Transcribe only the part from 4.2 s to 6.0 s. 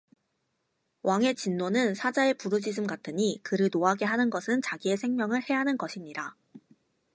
것은 자기의 생명을 해하는